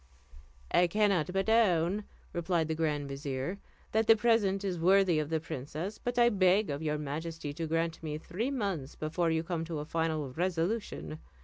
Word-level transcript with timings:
"I 0.71 0.87
cannot 0.87 1.31
but 1.31 1.47
own," 1.47 2.05
replied 2.33 2.67
the 2.69 2.73
grand 2.73 3.07
vizier, 3.07 3.59
"that 3.91 4.07
the 4.07 4.15
present 4.15 4.63
is 4.63 4.79
worthy 4.79 5.19
of 5.19 5.29
the 5.29 5.39
princess; 5.39 5.99
but 5.99 6.17
I 6.17 6.29
beg 6.29 6.71
of 6.71 6.81
your 6.81 6.97
majesty 6.97 7.53
to 7.53 7.67
grant 7.67 8.01
me 8.01 8.17
three 8.17 8.49
months 8.49 8.95
before 8.95 9.29
you 9.29 9.43
come 9.43 9.63
to 9.65 9.77
a 9.77 9.85
final 9.85 10.31
resolution. 10.33 11.19